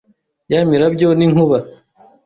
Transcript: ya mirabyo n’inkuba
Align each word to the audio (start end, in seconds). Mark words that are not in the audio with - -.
ya 0.51 0.59
mirabyo 0.69 1.07
n’inkuba 1.17 1.57